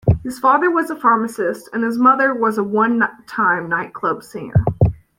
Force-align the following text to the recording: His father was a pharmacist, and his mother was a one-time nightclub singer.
His 0.23 0.39
father 0.39 0.71
was 0.71 0.89
a 0.89 0.95
pharmacist, 0.95 1.69
and 1.73 1.83
his 1.83 1.99
mother 1.99 2.33
was 2.33 2.57
a 2.57 2.63
one-time 2.63 3.69
nightclub 3.69 4.23
singer. 4.23 4.65